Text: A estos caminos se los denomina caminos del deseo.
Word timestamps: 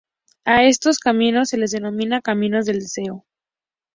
A 0.45 0.63
estos 0.63 0.97
caminos 0.97 1.49
se 1.49 1.59
los 1.59 1.69
denomina 1.69 2.21
caminos 2.21 2.65
del 2.65 2.79
deseo. 2.79 3.23